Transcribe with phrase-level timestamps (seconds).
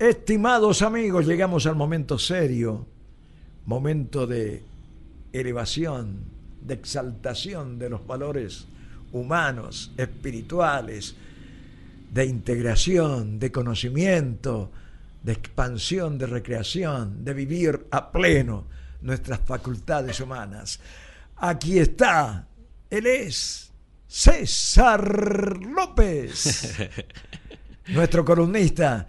[0.00, 2.86] Estimados amigos, llegamos al momento serio,
[3.66, 4.62] momento de
[5.30, 6.24] elevación,
[6.62, 8.66] de exaltación de los valores
[9.12, 11.16] humanos, espirituales,
[12.14, 14.70] de integración, de conocimiento,
[15.22, 18.64] de expansión, de recreación, de vivir a pleno
[19.02, 20.80] nuestras facultades humanas.
[21.36, 22.48] Aquí está,
[22.88, 23.70] él es
[24.08, 26.74] César López,
[27.88, 29.06] nuestro columnista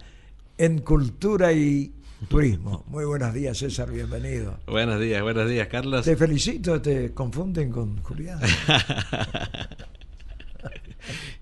[0.62, 1.92] en cultura y
[2.28, 2.84] turismo.
[2.86, 4.60] Muy buenos días, César, bienvenido.
[4.68, 6.04] Buenos días, buenos días, Carlos.
[6.04, 8.38] Te felicito, te confunden con Julián.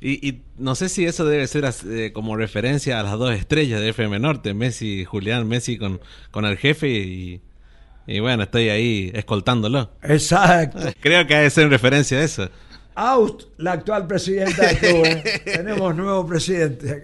[0.01, 3.91] y, no sé si eso debe ser eh, como referencia a las dos estrellas de
[3.91, 7.43] FM Norte, Messi, Julián, Messi con, con el jefe y,
[8.07, 9.91] y bueno, estoy ahí escoltándolo.
[10.03, 10.79] Exacto.
[11.01, 12.49] Creo que debe ser en referencia a eso.
[12.95, 15.05] Aust, la actual presidenta de club.
[15.45, 17.03] Tenemos nuevo presidente.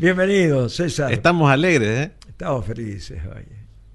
[0.00, 1.12] Bienvenido, César.
[1.12, 2.12] Estamos alegres, ¿eh?
[2.28, 3.44] Estamos felices hoy.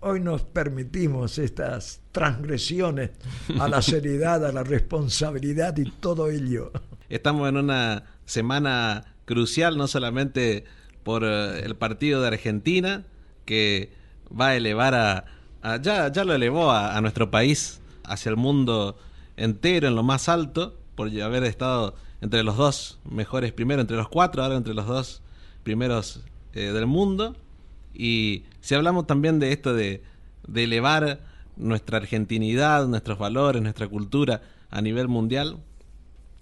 [0.01, 3.11] Hoy nos permitimos estas transgresiones
[3.57, 6.73] a la seriedad, a la responsabilidad y todo ello.
[7.07, 10.65] Estamos en una semana crucial, no solamente
[11.03, 13.05] por eh, el partido de Argentina,
[13.45, 13.93] que
[14.29, 15.23] va a elevar a,
[15.81, 18.97] ya, ya lo elevó a, a, nuestro país hacia el mundo
[19.37, 24.09] entero, en lo más alto, por haber estado entre los dos mejores primero, entre los
[24.09, 25.22] cuatro, ahora entre los dos
[25.63, 26.21] primeros
[26.53, 27.35] eh, del mundo.
[27.93, 30.03] Y si hablamos también de esto de,
[30.47, 31.19] de elevar
[31.55, 35.57] nuestra argentinidad, nuestros valores, nuestra cultura a nivel mundial,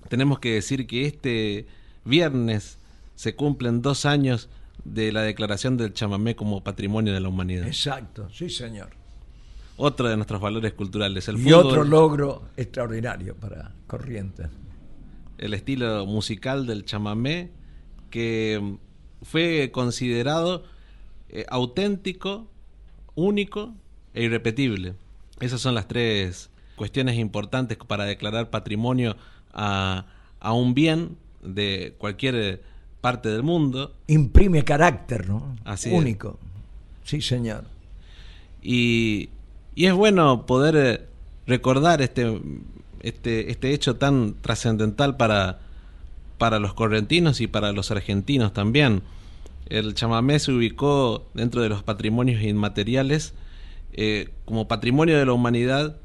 [0.09, 1.67] tenemos que decir que este
[2.05, 2.77] viernes
[3.15, 4.49] se cumplen dos años
[4.83, 7.67] de la declaración del chamamé como patrimonio de la humanidad.
[7.67, 8.89] Exacto, sí señor.
[9.77, 14.47] Otro de nuestros valores culturales, el y otro logro extraordinario para Corrientes.
[15.37, 17.51] El estilo musical del chamamé
[18.09, 18.77] que
[19.21, 20.63] fue considerado
[21.29, 22.47] eh, auténtico,
[23.15, 23.73] único
[24.13, 24.95] e irrepetible.
[25.39, 29.15] Esas son las tres cuestiones importantes para declarar patrimonio
[29.53, 30.05] a,
[30.39, 32.61] a un bien de cualquier
[33.01, 33.93] parte del mundo.
[34.07, 35.55] Imprime carácter, ¿no?
[35.65, 36.39] Así Único.
[37.03, 37.65] Sí, señor.
[38.61, 39.29] Y,
[39.75, 41.05] y es bueno poder eh,
[41.47, 42.39] recordar este,
[43.01, 45.59] este, este hecho tan trascendental para,
[46.37, 49.01] para los correntinos y para los argentinos también.
[49.67, 53.33] El chamamé se ubicó dentro de los patrimonios inmateriales
[53.93, 55.97] eh, como patrimonio de la humanidad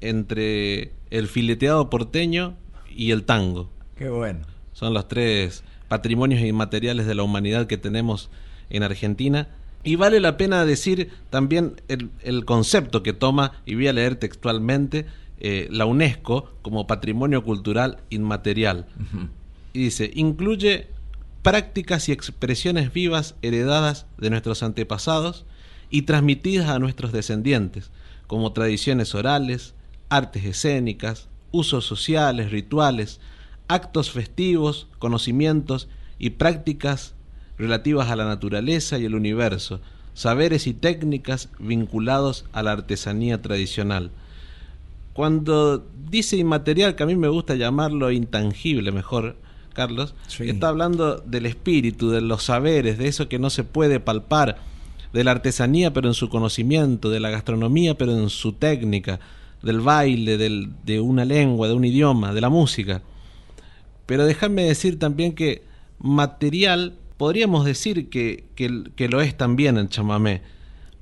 [0.00, 2.56] entre el fileteado porteño
[2.94, 3.70] y el tango.
[3.96, 4.40] Qué bueno.
[4.72, 8.30] Son los tres patrimonios inmateriales de la humanidad que tenemos
[8.70, 9.48] en Argentina.
[9.84, 15.06] Y vale la pena decir también el, concepto que toma, y voy a leer textualmente,
[15.40, 18.86] eh, la UNESCO como patrimonio cultural inmaterial
[19.72, 20.88] y dice, incluye
[21.42, 25.44] prácticas y expresiones vivas heredadas de nuestros antepasados
[25.90, 27.90] y transmitidas a nuestros descendientes,
[28.26, 29.74] como tradiciones orales,
[30.08, 33.20] artes escénicas, usos sociales, rituales,
[33.68, 35.88] actos festivos, conocimientos
[36.18, 37.14] y prácticas
[37.58, 39.80] relativas a la naturaleza y el universo,
[40.14, 44.10] saberes y técnicas vinculados a la artesanía tradicional.
[45.12, 49.36] Cuando dice inmaterial, que a mí me gusta llamarlo intangible mejor,
[49.78, 54.58] Carlos, está hablando del espíritu, de los saberes, de eso que no se puede palpar,
[55.12, 59.20] de la artesanía pero en su conocimiento, de la gastronomía pero en su técnica,
[59.62, 63.02] del baile, del, de una lengua, de un idioma, de la música.
[64.04, 65.62] Pero déjame decir también que
[66.00, 70.42] material, podríamos decir que, que, que lo es también el chamamé,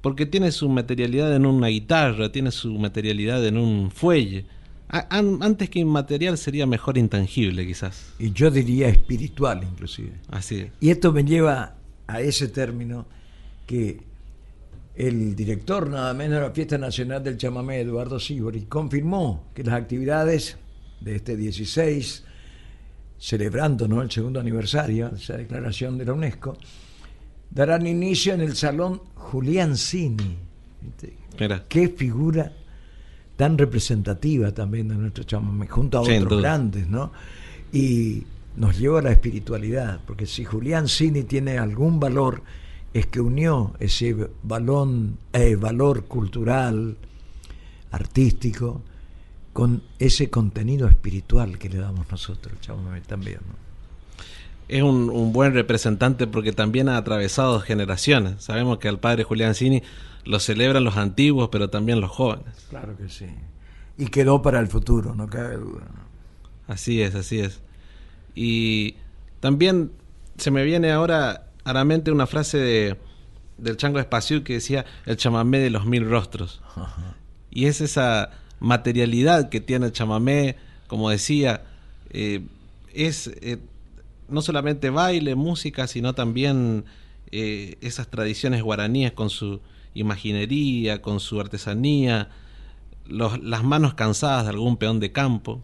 [0.02, 4.44] porque tiene su materialidad en una guitarra, tiene su materialidad en un fuelle,
[4.88, 8.14] antes que inmaterial sería mejor intangible quizás.
[8.18, 10.12] Y yo diría espiritual inclusive.
[10.30, 11.76] Así Y esto me lleva
[12.06, 13.06] a ese término
[13.66, 14.00] que
[14.94, 19.74] el director nada menos de la Fiesta Nacional del Chamamé, Eduardo Sibori, confirmó que las
[19.74, 20.56] actividades
[21.00, 22.24] de este 16,
[23.18, 24.00] celebrando ¿no?
[24.00, 26.56] el segundo aniversario de esa declaración de la UNESCO,
[27.50, 30.38] darán inicio en el Salón Julián Cini.
[31.68, 32.52] Qué figura
[33.36, 37.12] tan representativa también de nuestro chamamé, junto a otros grandes, ¿no?
[37.72, 38.24] Y
[38.56, 42.42] nos lleva a la espiritualidad, porque si Julián Cini tiene algún valor,
[42.94, 46.96] es que unió ese balón, eh, valor cultural,
[47.90, 48.80] artístico,
[49.52, 53.65] con ese contenido espiritual que le damos nosotros, chamamé también, ¿no?
[54.68, 58.42] Es un, un, buen representante porque también ha atravesado generaciones.
[58.42, 59.82] Sabemos que al padre Julián Cini
[60.24, 62.66] lo celebran los antiguos, pero también los jóvenes.
[62.68, 63.26] Claro que sí.
[63.96, 65.86] Y quedó para el futuro, no cabe duda.
[66.66, 67.60] Así es, así es.
[68.34, 68.96] Y
[69.40, 69.92] también
[70.36, 72.96] se me viene ahora a la mente una frase de,
[73.58, 76.62] del Chango Espacio que decía el chamamé de los mil rostros.
[77.50, 78.30] Y es esa
[78.60, 80.56] materialidad que tiene el chamamé,
[80.88, 81.64] como decía,
[82.10, 82.44] eh,
[82.92, 83.58] es eh,
[84.28, 86.84] no solamente baile, música, sino también
[87.30, 89.60] eh, esas tradiciones guaraníes con su
[89.94, 92.28] imaginería, con su artesanía,
[93.06, 95.62] las manos cansadas de algún peón de campo,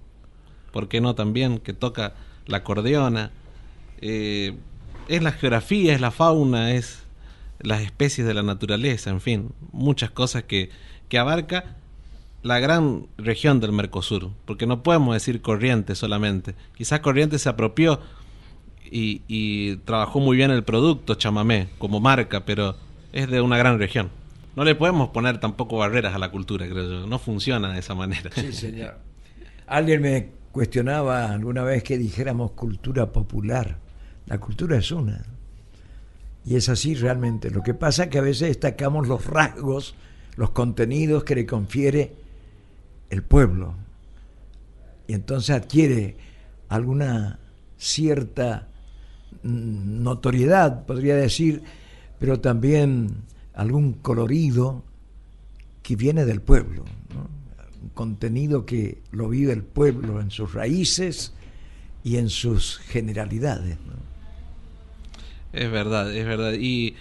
[0.72, 1.58] ¿por qué no también?
[1.58, 2.14] Que toca
[2.46, 3.32] la acordeona.
[4.00, 4.52] es
[5.08, 7.02] la geografía, es la fauna, es
[7.62, 10.70] las especies de la naturaleza, en fin, muchas cosas que,
[11.08, 11.76] que abarca
[12.42, 16.54] la gran región del Mercosur, porque no podemos decir Corrientes solamente.
[16.76, 18.00] Quizás Corrientes se apropió
[18.92, 22.76] y, trabajó muy bien el producto chamamé como marca, pero
[23.12, 24.10] es de una gran región.
[24.54, 27.06] No le podemos poner tampoco barreras a la cultura, creo yo.
[27.06, 28.30] No funciona de esa manera.
[28.34, 28.98] Sí, señor.
[29.66, 33.78] Alguien me cuestionaba alguna vez que dijéramos cultura popular.
[34.26, 35.24] La cultura es una.
[36.44, 37.50] Y es así realmente.
[37.50, 39.94] Lo que pasa es que a veces destacamos los rasgos,
[40.36, 42.12] los contenidos que le confiere
[43.08, 43.74] el pueblo.
[45.06, 46.16] Y entonces adquiere
[46.68, 47.38] alguna
[47.78, 48.68] cierta
[49.42, 51.62] notoriedad, podría decir,
[52.18, 53.24] pero también
[53.54, 54.84] algún colorido
[55.82, 56.84] que viene del pueblo,
[57.82, 61.32] un contenido que lo vive el pueblo en sus raíces
[62.04, 63.76] y en sus generalidades.
[65.52, 66.54] Es verdad, es verdad.
[66.58, 66.94] Y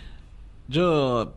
[0.68, 1.36] yo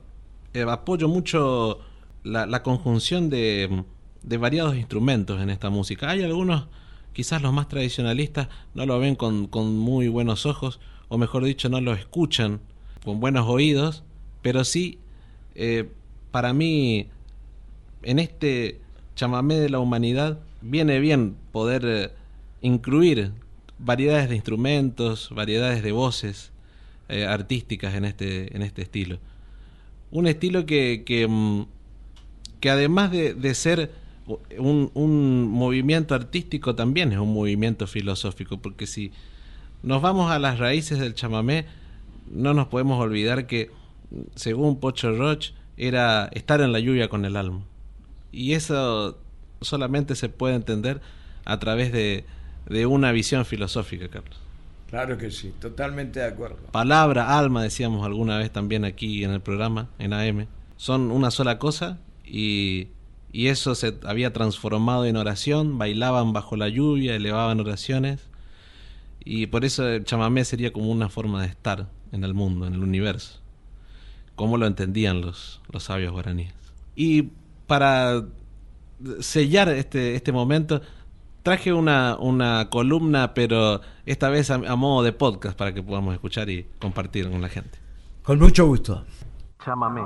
[0.53, 1.81] eh, apoyo mucho
[2.25, 3.85] la conjunción de,
[4.25, 6.11] de variados instrumentos en esta música.
[6.11, 6.67] Hay algunos,
[7.15, 11.69] quizás los más tradicionalistas, no lo ven con, con muy buenos ojos, o mejor dicho,
[11.71, 12.61] no lo escuchan
[13.05, 14.03] con buenos oídos,
[14.43, 14.99] pero sí,
[15.55, 15.89] eh,
[16.31, 17.09] para mí,
[18.03, 18.81] en este
[19.15, 22.11] chamamé de la humanidad, viene bien poder eh,
[22.61, 23.31] incluir
[23.79, 26.51] variedades de instrumentos, variedades de voces
[27.09, 29.19] eh, artísticas en este, en este estilo.
[30.11, 31.67] Un estilo que, que, mm,
[32.61, 33.93] que además de, de ser
[34.59, 39.13] un, un movimiento artístico también es un movimiento filosófico, porque si
[39.83, 41.67] nos vamos a las raíces del chamamé,
[42.31, 43.71] no nos podemos olvidar que,
[44.35, 47.63] según Pocho Roch, era estar en la lluvia con el alma.
[48.33, 49.19] Y eso
[49.61, 51.01] solamente se puede entender
[51.45, 52.25] a través de,
[52.69, 54.39] de una visión filosófica, Carlos.
[54.89, 56.57] Claro que sí, totalmente de acuerdo.
[56.71, 61.59] Palabra, alma, decíamos alguna vez también aquí en el programa, en AM, son una sola
[61.59, 62.89] cosa y
[63.35, 68.31] y eso se había transformado en oración, bailaban bajo la lluvia, elevaban oraciones,
[69.25, 72.75] y por eso el chamamé sería como una forma de estar en el mundo, en
[72.75, 73.41] el universo,
[74.37, 76.55] como lo entendían los, los sabios guaraníes.
[76.95, 77.31] Y
[77.67, 78.23] para
[79.19, 80.81] sellar este, este momento,
[81.43, 86.15] traje una, una columna, pero esta vez a, a modo de podcast para que podamos
[86.15, 87.81] escuchar y compartir con la gente.
[88.23, 89.05] Con mucho gusto.
[89.65, 90.03] Chamamé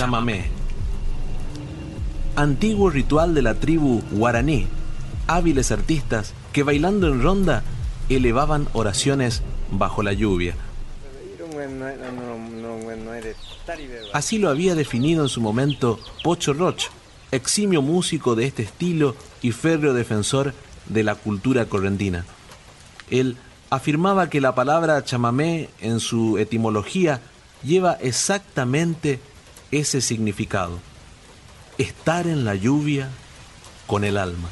[0.00, 0.46] chamamé.
[2.34, 4.66] Antiguo ritual de la tribu guaraní,
[5.26, 7.62] hábiles artistas que bailando en ronda
[8.08, 10.54] elevaban oraciones bajo la lluvia.
[14.14, 16.84] Así lo había definido en su momento Pocho Roch,
[17.30, 20.54] eximio músico de este estilo y férreo defensor
[20.88, 22.24] de la cultura correntina.
[23.10, 23.36] Él
[23.68, 27.20] afirmaba que la palabra chamamé en su etimología
[27.62, 29.20] lleva exactamente
[29.70, 30.78] ese significado,
[31.78, 33.08] estar en la lluvia
[33.86, 34.48] con el alma.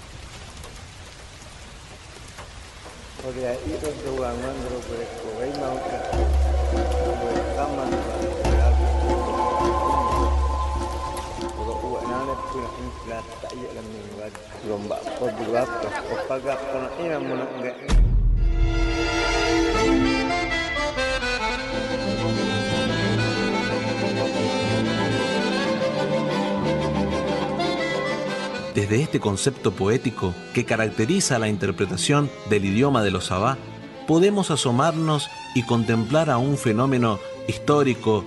[28.78, 33.58] Desde este concepto poético que caracteriza la interpretación del idioma de los Sabá,
[34.06, 37.18] podemos asomarnos y contemplar a un fenómeno
[37.49, 38.25] histórico,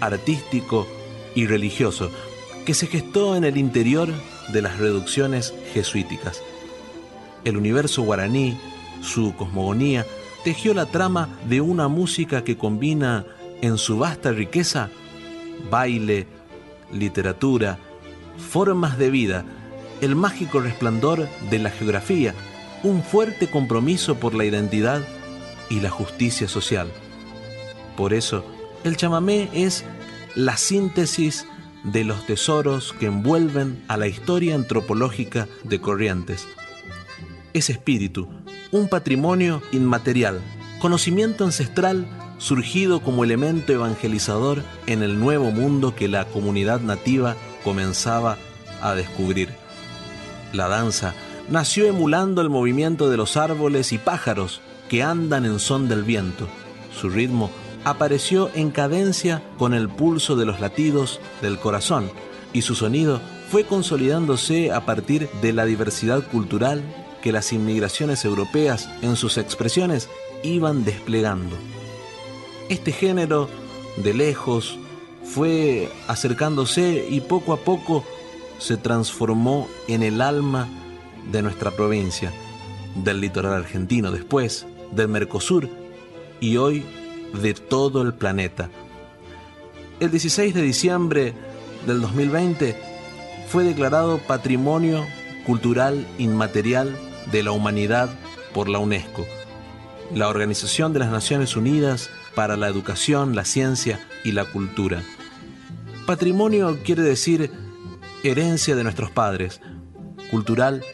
[0.00, 0.88] artístico
[1.36, 2.10] y religioso
[2.66, 4.08] que se gestó en el interior
[4.52, 6.42] de las reducciones jesuíticas.
[7.44, 8.58] El universo guaraní,
[9.02, 10.04] su cosmogonía,
[10.42, 13.24] tejió la trama de una música que combina
[13.60, 14.90] en su vasta riqueza
[15.70, 16.26] baile,
[16.92, 17.78] literatura,
[18.50, 19.44] formas de vida,
[20.02, 22.34] el mágico resplandor de la geografía,
[22.82, 25.00] un fuerte compromiso por la identidad
[25.70, 26.92] y la justicia social.
[27.96, 28.44] Por eso,
[28.84, 29.84] el chamamé es
[30.34, 31.46] la síntesis
[31.84, 36.48] de los tesoros que envuelven a la historia antropológica de Corrientes.
[37.52, 38.28] Es espíritu,
[38.72, 40.40] un patrimonio inmaterial,
[40.80, 42.06] conocimiento ancestral
[42.38, 48.36] surgido como elemento evangelizador en el nuevo mundo que la comunidad nativa comenzaba
[48.80, 49.61] a descubrir.
[50.52, 51.14] La danza
[51.48, 56.46] nació emulando el movimiento de los árboles y pájaros que andan en son del viento.
[56.94, 57.50] Su ritmo
[57.84, 62.10] apareció en cadencia con el pulso de los latidos del corazón
[62.52, 66.82] y su sonido fue consolidándose a partir de la diversidad cultural
[67.22, 70.08] que las inmigraciones europeas en sus expresiones
[70.42, 71.56] iban desplegando.
[72.68, 73.48] Este género,
[73.96, 74.78] de lejos,
[75.24, 78.04] fue acercándose y poco a poco
[78.62, 80.68] se transformó en el alma
[81.32, 82.32] de nuestra provincia,
[82.94, 85.68] del litoral argentino después, del Mercosur
[86.40, 86.84] y hoy
[87.42, 88.70] de todo el planeta.
[89.98, 91.34] El 16 de diciembre
[91.86, 92.80] del 2020
[93.48, 95.04] fue declarado Patrimonio
[95.44, 96.96] Cultural Inmaterial
[97.32, 98.10] de la Humanidad
[98.54, 99.26] por la UNESCO,
[100.14, 105.02] la Organización de las Naciones Unidas para la Educación, la Ciencia y la Cultura.
[106.06, 107.61] Patrimonio quiere decir
[108.24, 109.60] herencia de nuestros padres,
[110.30, 110.84] cultural,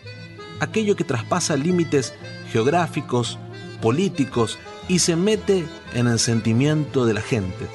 [0.60, 2.14] aquello que traspasa límites
[2.50, 3.38] geográficos,
[3.80, 4.58] políticos
[4.88, 7.66] y se mete en el sentimiento de la gente.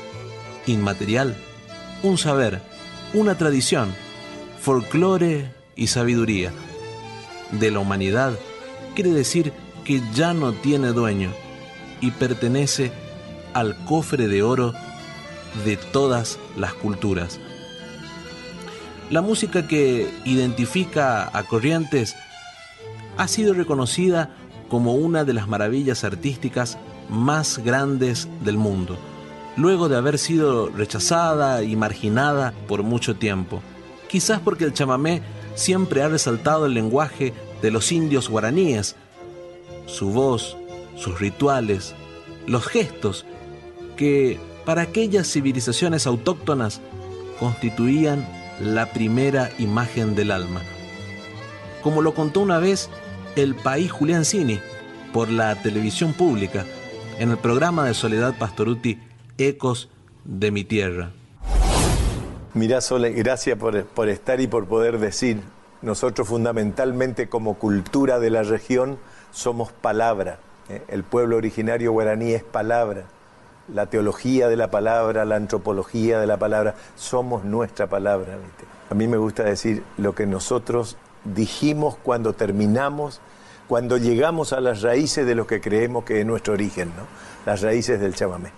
[0.66, 1.36] Inmaterial,
[2.02, 2.62] un saber,
[3.14, 3.94] una tradición,
[4.62, 6.52] folclore y sabiduría.
[7.52, 8.34] De la humanidad
[8.96, 11.32] quiere decir que ya no tiene dueño
[12.02, 12.92] y pertenece
[13.54, 14.74] al cofre de oro
[15.66, 17.40] de todas las culturas.
[19.14, 22.16] La música que identifica a Corrientes
[23.16, 24.32] ha sido reconocida
[24.70, 26.80] como una de las maravillas artísticas
[27.12, 28.98] más grandes del mundo,
[29.56, 33.62] luego de haber sido rechazada y marginada por mucho tiempo.
[34.10, 35.22] Quizás porque el chamamé
[35.54, 38.96] siempre ha resaltado el lenguaje de los indios guaraníes,
[39.86, 40.58] su voz,
[40.98, 41.94] sus rituales,
[42.48, 43.28] los gestos
[43.96, 46.82] que para aquellas civilizaciones autóctonas
[47.40, 50.62] constituían la primera imagen del alma.
[51.82, 52.90] Como lo contó una vez
[53.36, 54.60] el país Julián Cini
[55.12, 56.66] por la televisión pública
[57.20, 59.00] en el programa de Soledad Pastoruti
[59.38, 59.90] Ecos
[60.24, 61.12] de mi tierra.
[62.54, 65.42] Mirá, Sole, gracias por, por estar y por poder decir.
[65.82, 69.00] Nosotros fundamentalmente como cultura de la región
[69.32, 70.40] somos palabra.
[70.70, 70.82] ¿eh?
[70.88, 73.06] El pueblo originario guaraní es palabra.
[73.68, 78.38] La teología de la palabra, la antropología de la palabra, somos nuestra palabra.
[78.90, 83.22] A mí me gusta decir lo que nosotros dijimos cuando terminamos
[83.68, 87.08] cuando llegamos a las raíces de lo que creemos que es nuestro origen, ¿no?
[87.46, 88.52] las raíces del chamamé.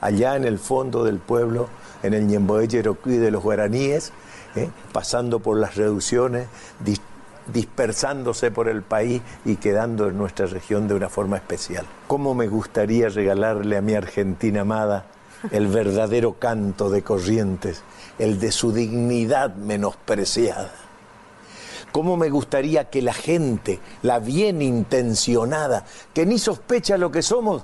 [0.00, 1.68] Allá en el fondo del pueblo,
[2.02, 4.12] en el Ñemboé Yeroquí de los guaraníes,
[4.54, 4.70] ¿eh?
[4.92, 6.48] pasando por las reducciones,
[7.52, 11.86] dispersándose por el país y quedando en nuestra región de una forma especial.
[12.06, 15.06] ¿Cómo me gustaría regalarle a mi Argentina amada
[15.50, 17.82] el verdadero canto de Corrientes,
[18.18, 20.72] el de su dignidad menospreciada?
[21.94, 27.62] cómo me gustaría que la gente, la bien intencionada, que ni sospecha lo que somos,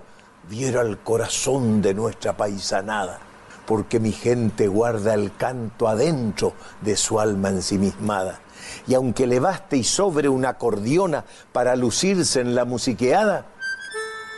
[0.49, 3.18] viera el corazón de nuestra paisanada,
[3.66, 8.38] porque mi gente guarda el canto adentro de su alma ensimismada.
[8.86, 13.46] Y aunque le baste y sobre una acordeona para lucirse en la musiqueada,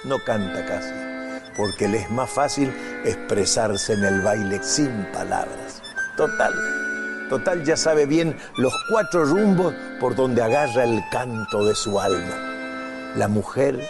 [0.05, 0.93] no canta casi,
[1.57, 2.75] porque le es más fácil
[3.05, 5.83] expresarse en el baile sin palabras.
[6.17, 6.53] Total
[7.33, 12.37] Total ya sabe bien los cuatro rumbos por donde agarra el canto de su alma.
[13.17, 13.81] La mujer,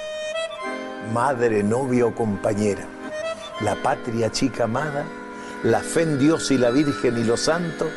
[1.13, 2.87] madre, novia o compañera.
[3.61, 5.05] La patria chica amada,
[5.65, 7.89] la fe en Dios y la Virgen y los santos,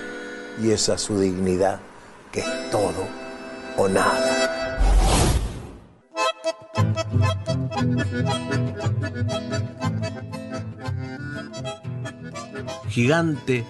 [0.59, 1.79] y esa su dignidad,
[2.31, 3.07] que es todo
[3.77, 4.55] o nada.
[12.89, 13.65] Gigante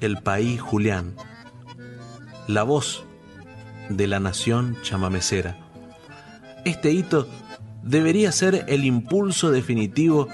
[0.00, 1.14] el país Julián,
[2.46, 3.04] la voz
[3.88, 5.56] de la nación chamamecera.
[6.64, 7.28] Este hito
[7.82, 10.28] debería ser el impulso definitivo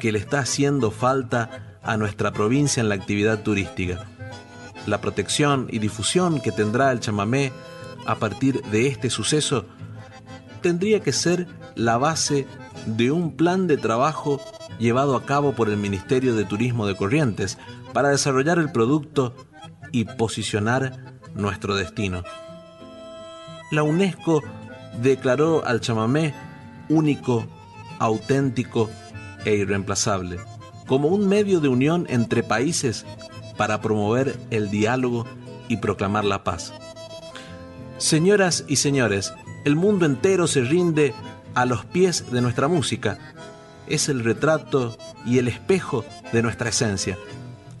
[0.00, 4.06] que le está haciendo falta a nuestra provincia en la actividad turística.
[4.86, 7.52] La protección y difusión que tendrá el chamamé
[8.06, 9.66] a partir de este suceso
[10.62, 12.46] tendría que ser la base
[12.86, 14.40] de un plan de trabajo
[14.78, 17.58] llevado a cabo por el Ministerio de Turismo de Corrientes
[17.92, 19.34] para desarrollar el producto
[19.92, 22.22] y posicionar nuestro destino.
[23.72, 24.42] La UNESCO
[25.02, 26.34] declaró al chamamé
[26.88, 27.46] único,
[27.98, 28.88] auténtico
[29.44, 30.38] e irreemplazable,
[30.86, 33.04] como un medio de unión entre países
[33.56, 35.26] para promover el diálogo
[35.68, 36.72] y proclamar la paz.
[37.98, 39.32] Señoras y señores,
[39.64, 41.14] el mundo entero se rinde
[41.54, 43.18] a los pies de nuestra música.
[43.86, 47.16] Es el retrato y el espejo de nuestra esencia.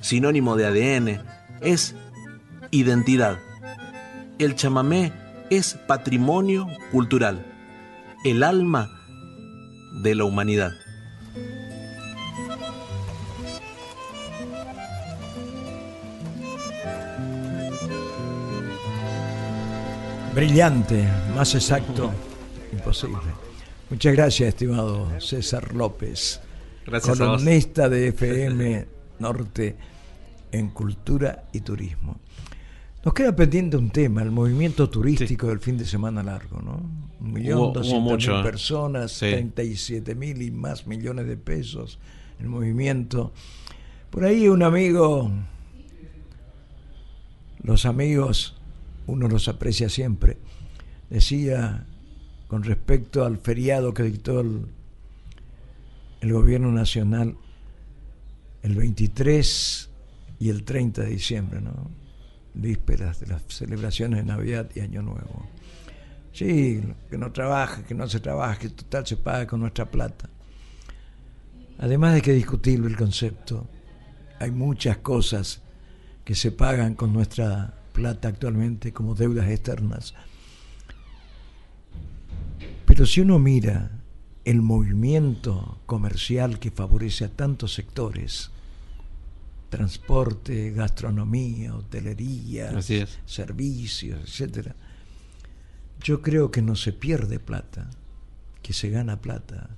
[0.00, 1.22] Sinónimo de ADN,
[1.60, 1.94] es
[2.70, 3.38] identidad.
[4.38, 5.12] El chamamé
[5.50, 7.44] es patrimonio cultural,
[8.24, 8.90] el alma
[10.02, 10.72] de la humanidad.
[20.36, 22.12] Brillante, más exacto,
[22.70, 23.16] imposible.
[23.88, 26.42] Muchas gracias, estimado César López,
[26.84, 28.86] Gracias columnista de FM
[29.18, 29.76] Norte
[30.52, 32.20] en Cultura y Turismo.
[33.02, 36.82] Nos queda pendiente un tema, el movimiento turístico del fin de semana largo, ¿no?
[37.18, 38.42] Un millón doscientas mil ¿eh?
[38.42, 39.30] personas, Sí.
[39.30, 41.98] 37 mil y más millones de pesos
[42.40, 43.32] el movimiento.
[44.10, 45.30] Por ahí un amigo,
[47.62, 48.55] los amigos,
[49.06, 50.38] uno los aprecia siempre,
[51.10, 51.86] decía
[52.48, 54.66] con respecto al feriado que dictó el,
[56.20, 57.36] el gobierno nacional
[58.62, 59.90] el 23
[60.38, 61.90] y el 30 de diciembre, ¿no?
[62.54, 65.46] vísperas de las celebraciones de Navidad y Año Nuevo.
[66.32, 70.28] Sí, que no trabaja, que no se trabaja, que total se paga con nuestra plata.
[71.78, 73.66] Además de que es discutible el concepto,
[74.38, 75.62] hay muchas cosas
[76.24, 80.12] que se pagan con nuestra plata actualmente como deudas externas.
[82.84, 83.90] Pero si uno mira
[84.44, 88.50] el movimiento comercial que favorece a tantos sectores,
[89.70, 92.70] transporte, gastronomía, hotelería,
[93.24, 94.76] servicios, etcétera.
[96.02, 97.88] Yo creo que no se pierde plata,
[98.60, 99.70] que se gana plata.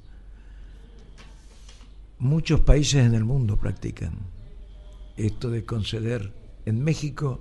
[2.19, 4.15] Muchos países en el mundo practican
[5.17, 6.33] esto de conceder.
[6.67, 7.41] En México,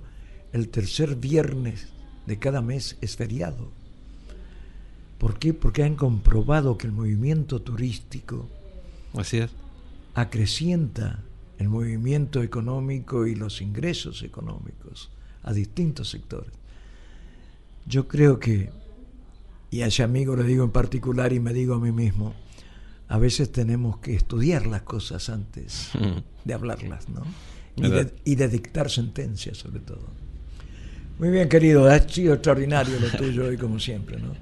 [0.52, 1.88] el tercer viernes
[2.26, 3.70] de cada mes es feriado.
[5.18, 5.52] ¿Por qué?
[5.52, 8.48] Porque han comprobado que el movimiento turístico
[9.14, 9.50] Así es.
[10.14, 11.22] acrecienta
[11.58, 15.10] el movimiento económico y los ingresos económicos
[15.42, 16.52] a distintos sectores.
[17.86, 18.70] Yo creo que,
[19.70, 22.34] y a ese amigo le digo en particular y me digo a mí mismo,
[23.08, 25.90] a veces tenemos que estudiar las cosas antes
[26.44, 27.22] de hablarlas, ¿no?
[27.74, 28.12] Y de, ¿Verdad?
[28.24, 30.06] y de dictar sentencias sobre todo.
[31.18, 34.34] Muy bien, querido, ha sido extraordinario lo tuyo hoy como siempre, ¿no?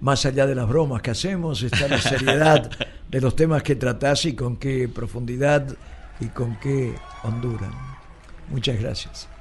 [0.00, 2.70] Más allá de las bromas que hacemos, está la seriedad
[3.10, 5.66] de los temas que tratás y con qué profundidad
[6.20, 7.70] y con qué hondura.
[8.50, 9.28] Muchas gracias.